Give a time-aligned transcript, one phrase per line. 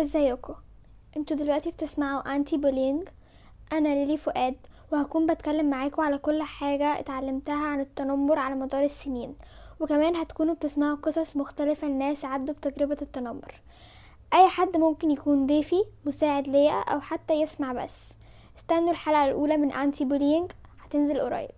[0.00, 0.54] ازيكم؟
[1.16, 3.08] أنتوا دلوقتي بتسمعوا Anti Bullying
[3.72, 4.56] أنا ليلي فؤاد
[4.92, 9.34] وهكون بتكلم معاكم على كل حاجة اتعلمتها عن التنمر على مدار السنين.
[9.80, 13.60] وكمان هتكونوا بتسمعوا قصص مختلفة الناس عدوا بتجربة التنمر.
[14.34, 18.12] أي حد ممكن يكون ضيفي مساعد ليا أو حتى يسمع بس.
[18.58, 20.52] استنوا الحلقة الأولى من Anti Bullying
[20.84, 21.57] هتنزل قريب.